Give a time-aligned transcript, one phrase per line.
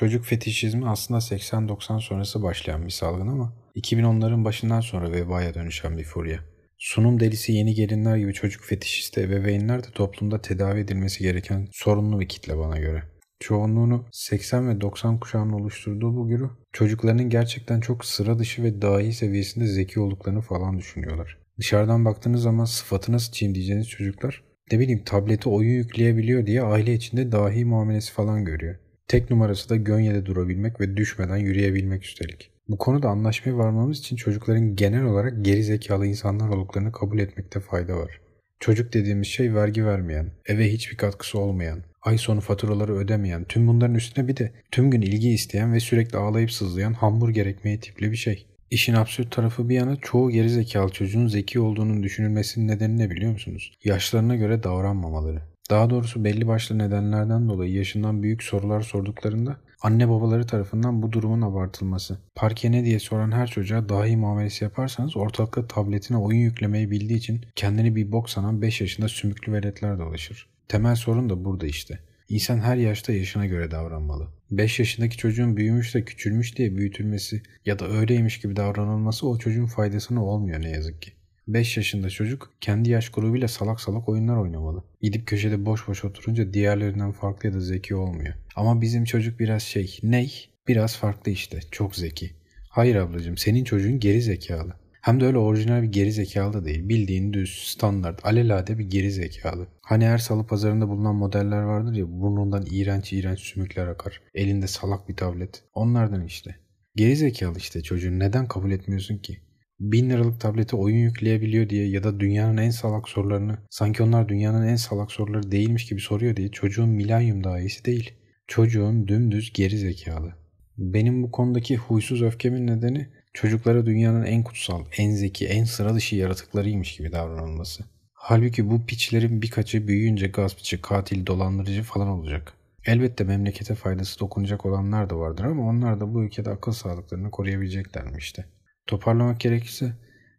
[0.00, 6.04] Çocuk fetişizmi aslında 80-90 sonrası başlayan bir salgın ama 2010'ların başından sonra vebaya dönüşen bir
[6.04, 6.40] furya.
[6.78, 12.28] Sunum delisi yeni gelinler gibi çocuk fetişisti ebeveynler de toplumda tedavi edilmesi gereken sorunlu bir
[12.28, 13.02] kitle bana göre.
[13.40, 19.12] Çoğunluğunu 80 ve 90 kuşağının oluşturduğu bu güruh çocuklarının gerçekten çok sıra dışı ve dahi
[19.12, 21.38] seviyesinde zeki olduklarını falan düşünüyorlar.
[21.58, 27.32] Dışarıdan baktığınız zaman sıfatı çiğim diyeceğiniz çocuklar ne bileyim tableti oyun yükleyebiliyor diye aile içinde
[27.32, 28.76] dahi muamelesi falan görüyor.
[29.10, 32.50] Tek numarası da gönyede durabilmek ve düşmeden yürüyebilmek üstelik.
[32.68, 37.96] Bu konuda anlaşmaya varmamız için çocukların genel olarak geri zekalı insanlar olduklarını kabul etmekte fayda
[37.96, 38.20] var.
[38.60, 43.94] Çocuk dediğimiz şey vergi vermeyen, eve hiçbir katkısı olmayan, ay sonu faturaları ödemeyen, tüm bunların
[43.94, 48.16] üstüne bir de tüm gün ilgi isteyen ve sürekli ağlayıp sızlayan hamburger ekmeği tipli bir
[48.16, 48.46] şey.
[48.70, 53.72] İşin absürt tarafı bir yana çoğu gerizekalı çocuğun zeki olduğunun düşünülmesinin nedeni ne biliyor musunuz?
[53.84, 55.49] Yaşlarına göre davranmamaları.
[55.70, 61.42] Daha doğrusu belli başlı nedenlerden dolayı yaşından büyük sorular sorduklarında anne babaları tarafından bu durumun
[61.42, 62.18] abartılması.
[62.34, 67.46] Parke ne diye soran her çocuğa dahi muamelesi yaparsanız ortalıkta tabletine oyun yüklemeyi bildiği için
[67.56, 70.48] kendini bir bok sanan 5 yaşında sümüklü veletler dolaşır.
[70.68, 71.98] Temel sorun da burada işte.
[72.28, 74.28] İnsan her yaşta yaşına göre davranmalı.
[74.50, 79.66] 5 yaşındaki çocuğun büyümüş de küçülmüş diye büyütülmesi ya da öyleymiş gibi davranılması o çocuğun
[79.66, 81.12] faydasına olmuyor ne yazık ki.
[81.54, 84.84] 5 yaşında çocuk kendi yaş grubuyla salak salak oyunlar oynamalı.
[85.02, 88.34] Gidip köşede boş boş oturunca diğerlerinden farklı ya da zeki olmuyor.
[88.56, 90.48] Ama bizim çocuk biraz şey, ney?
[90.68, 92.30] Biraz farklı işte, çok zeki.
[92.68, 94.74] Hayır ablacığım, senin çocuğun geri zekalı.
[95.00, 96.88] Hem de öyle orijinal bir geri zekalı da değil.
[96.88, 99.66] Bildiğin düz, standart, alelade bir geri zekalı.
[99.82, 104.20] Hani her salı pazarında bulunan modeller vardır ya burnundan iğrenç iğrenç sümükler akar.
[104.34, 105.62] Elinde salak bir tablet.
[105.74, 106.56] Onlardan işte.
[106.96, 109.40] Geri zekalı işte çocuğun neden kabul etmiyorsun ki?
[109.80, 114.66] Bin liralık tablete oyun yükleyebiliyor diye ya da dünyanın en salak sorularını sanki onlar dünyanın
[114.66, 118.12] en salak soruları değilmiş gibi soruyor diye çocuğun milenyum daha iyisi değil.
[118.46, 120.34] Çocuğun dümdüz geri zekalı.
[120.78, 126.16] Benim bu konudaki huysuz öfkemin nedeni çocuklara dünyanın en kutsal, en zeki, en sıra dışı
[126.16, 127.84] yaratıklarıymış gibi davranılması.
[128.12, 132.52] Halbuki bu piçlerin birkaçı büyüyünce gaspçı, katil, dolandırıcı falan olacak.
[132.86, 138.04] Elbette memlekete faydası dokunacak olanlar da vardır ama onlar da bu ülkede akıl sağlıklarını koruyabilecekler
[138.04, 138.44] mi işte.
[138.90, 139.92] Toparlamak gerekirse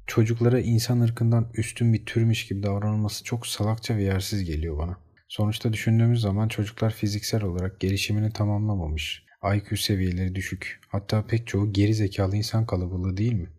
[0.07, 4.97] çocuklara insan ırkından üstün bir türmüş gibi davranılması çok salakça ve yersiz geliyor bana.
[5.27, 9.23] Sonuçta düşündüğümüz zaman çocuklar fiziksel olarak gelişimini tamamlamamış.
[9.55, 10.79] IQ seviyeleri düşük.
[10.87, 13.49] Hatta pek çoğu geri zekalı insan kalabalığı değil mi?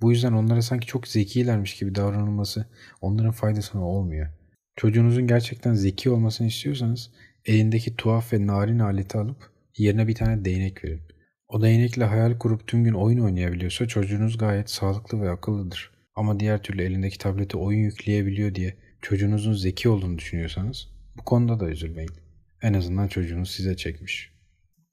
[0.00, 2.66] Bu yüzden onlara sanki çok zekilermiş gibi davranılması
[3.00, 4.28] onların faydasına olmuyor.
[4.76, 7.10] Çocuğunuzun gerçekten zeki olmasını istiyorsanız
[7.44, 11.15] elindeki tuhaf ve narin aleti alıp yerine bir tane değnek verin.
[11.48, 15.90] O değnekle hayal kurup tüm gün oyun oynayabiliyorsa çocuğunuz gayet sağlıklı ve akıllıdır.
[16.14, 21.68] Ama diğer türlü elindeki tablete oyun yükleyebiliyor diye çocuğunuzun zeki olduğunu düşünüyorsanız bu konuda da
[21.68, 22.10] üzülmeyin.
[22.62, 24.32] En azından çocuğunuz size çekmiş.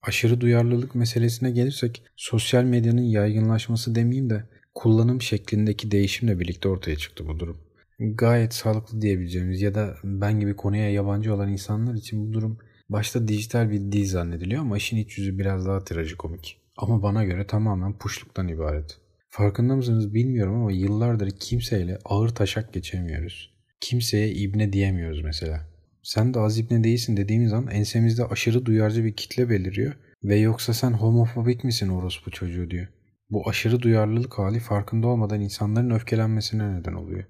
[0.01, 4.43] Aşırı duyarlılık meselesine gelirsek sosyal medyanın yaygınlaşması demeyeyim de
[4.73, 7.57] kullanım şeklindeki değişimle birlikte ortaya çıktı bu durum.
[7.99, 12.57] Gayet sağlıklı diyebileceğimiz ya da ben gibi konuya yabancı olan insanlar için bu durum
[12.89, 16.61] başta dijital bir dil zannediliyor ama işin iç yüzü biraz daha trajikomik.
[16.77, 18.97] Ama bana göre tamamen puşluktan ibaret.
[19.29, 23.53] Farkında mısınız bilmiyorum ama yıllardır kimseyle ağır taşak geçemiyoruz.
[23.81, 25.69] Kimseye ibne diyemiyoruz mesela.
[26.03, 30.73] Sen de az ibne değilsin dediğimiz an ensemizde aşırı duyarcı bir kitle beliriyor ve yoksa
[30.73, 32.87] sen homofobik misin orospu çocuğu diyor.
[33.29, 37.23] Bu aşırı duyarlılık hali farkında olmadan insanların öfkelenmesine neden oluyor.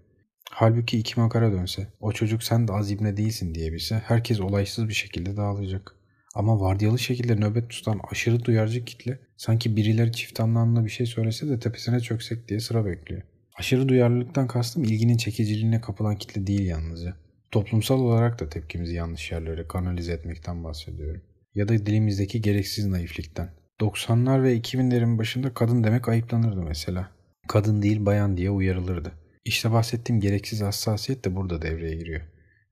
[0.56, 4.94] Halbuki iki makara dönse, o çocuk sen de az ibne değilsin diyebilse herkes olaysız bir
[4.94, 5.96] şekilde dağılacak.
[6.36, 11.50] Ama vardiyalı şekilde nöbet tutan aşırı duyarcı kitle sanki birileri çift anlamlı bir şey söylese
[11.50, 13.22] de tepesine çöksek diye sıra bekliyor.
[13.60, 17.16] Aşırı duyarlılıktan kastım ilginin çekiciliğine kapılan kitle değil yalnızca.
[17.52, 21.22] Toplumsal olarak da tepkimizi yanlış yerlere kanalize etmekten bahsediyorum.
[21.56, 23.50] Ya da dilimizdeki gereksiz naiflikten.
[23.82, 27.12] 90'lar ve 2000'lerin başında kadın demek ayıplanırdı mesela.
[27.48, 29.23] Kadın değil bayan diye uyarılırdı.
[29.46, 32.22] İşte bahsettiğim gereksiz hassasiyet de burada devreye giriyor.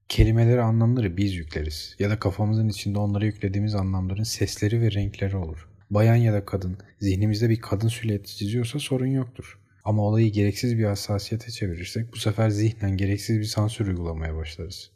[0.08, 5.68] Kelimeleri anlamları biz yükleriz ya da kafamızın içinde onlara yüklediğimiz anlamların sesleri ve renkleri olur.
[5.90, 9.58] Bayan ya da kadın zihnimizde bir kadın silüeti çiziyorsa sorun yoktur.
[9.84, 14.90] Ama olayı gereksiz bir hassasiyete çevirirsek bu sefer zihnen gereksiz bir sansür uygulamaya başlarız.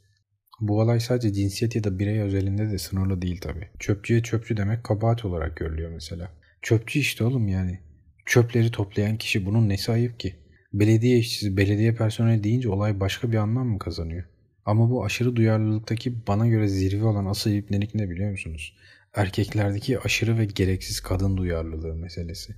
[0.60, 3.68] Bu olay sadece cinsiyet ya da birey özelinde de sınırlı değil tabi.
[3.78, 6.30] Çöpçüye çöpçü demek kabahat olarak görülüyor mesela.
[6.62, 7.80] Çöpçü işte oğlum yani.
[8.26, 10.36] Çöpleri toplayan kişi bunun nesi ayıp ki?
[10.80, 14.24] Belediye işçisi, belediye personeli deyince olay başka bir anlam mı kazanıyor?
[14.64, 18.76] Ama bu aşırı duyarlılıktaki bana göre zirve olan asıl ipnelik ne biliyor musunuz?
[19.14, 22.54] Erkeklerdeki aşırı ve gereksiz kadın duyarlılığı meselesi.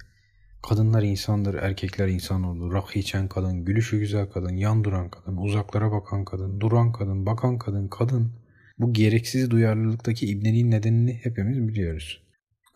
[0.62, 2.72] Kadınlar insandır, erkekler insan olur.
[2.74, 7.58] Rakı içen kadın, gülüşü güzel kadın, yan duran kadın, uzaklara bakan kadın, duran kadın, bakan
[7.58, 8.32] kadın, kadın.
[8.78, 12.22] Bu gereksiz duyarlılıktaki ibneliğin nedenini hepimiz biliyoruz.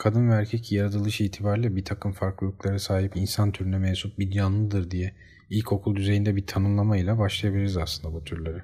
[0.02, 5.14] Kadın ve erkek yaratılış itibariyle bir takım farklılıklara sahip insan türüne mensup bir canlıdır diye
[5.50, 8.62] ilkokul düzeyinde bir tanımlamayla başlayabiliriz aslında bu türleri.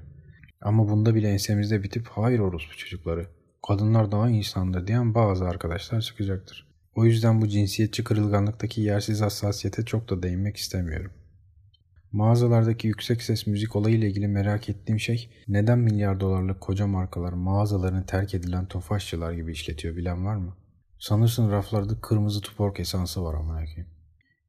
[0.61, 3.26] Ama bunda bile ensemizde bitip hayır orospu çocukları,
[3.69, 6.69] kadınlar daha insandır diyen bazı arkadaşlar çıkacaktır.
[6.94, 11.12] O yüzden bu cinsiyetçi kırılganlıktaki yersiz hassasiyete çok da değinmek istemiyorum.
[12.12, 18.06] Mağazalardaki yüksek ses müzik olayıyla ilgili merak ettiğim şey neden milyar dolarlık koca markalar mağazalarını
[18.06, 20.57] terk edilen tofaşçılar gibi işletiyor bilen var mı?
[20.99, 23.87] Sanırsın raflarda kırmızı tupork esansı var ama koyayım.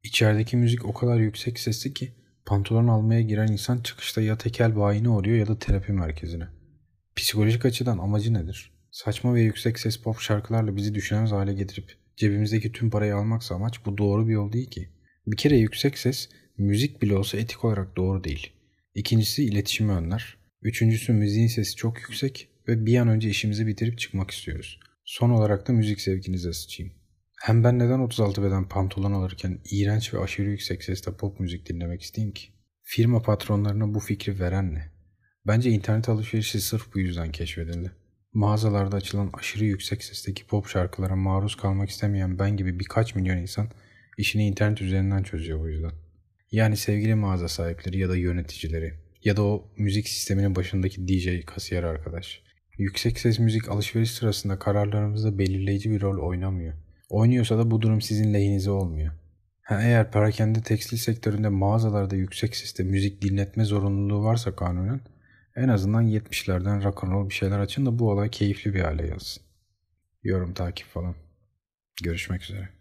[0.02, 2.14] İçerideki müzik o kadar yüksek sesli ki
[2.46, 6.48] pantolon almaya giren insan çıkışta ya tekel bayine uğruyor ya da terapi merkezine.
[7.16, 8.72] Psikolojik açıdan amacı nedir?
[8.90, 13.86] Saçma ve yüksek ses pop şarkılarla bizi düşünemez hale getirip cebimizdeki tüm parayı almaksa amaç
[13.86, 14.88] bu doğru bir yol değil ki.
[15.26, 18.52] Bir kere yüksek ses müzik bile olsa etik olarak doğru değil.
[18.94, 20.36] İkincisi iletişimi önler.
[20.62, 24.80] Üçüncüsü müziğin sesi çok yüksek ve bir an önce işimizi bitirip çıkmak istiyoruz.
[25.10, 26.92] Son olarak da müzik zevkinize sıçayım.
[27.42, 32.02] Hem ben neden 36 beden pantolon alırken iğrenç ve aşırı yüksek sesle pop müzik dinlemek
[32.02, 32.48] isteyeyim ki?
[32.82, 34.92] Firma patronlarına bu fikri veren ne?
[35.46, 37.92] Bence internet alışverişi sırf bu yüzden keşfedildi.
[38.32, 43.68] Mağazalarda açılan aşırı yüksek sesteki pop şarkılara maruz kalmak istemeyen ben gibi birkaç milyon insan
[44.18, 45.92] işini internet üzerinden çözüyor bu yüzden.
[46.52, 51.82] Yani sevgili mağaza sahipleri ya da yöneticileri ya da o müzik sisteminin başındaki DJ kasiyer
[51.82, 52.49] arkadaş.
[52.80, 56.74] Yüksek ses müzik alışveriş sırasında kararlarımızda belirleyici bir rol oynamıyor.
[57.08, 59.12] Oynuyorsa da bu durum sizin lehinize olmuyor.
[59.62, 65.00] Ha, eğer perakende tekstil sektöründe mağazalarda yüksek sesle müzik dinletme zorunluluğu varsa kanunen
[65.56, 69.42] en azından 70'lerden rock'n'roll bir şeyler açın da bu olay keyifli bir hale gelsin.
[70.22, 71.14] Yorum takip falan.
[72.02, 72.79] Görüşmek üzere.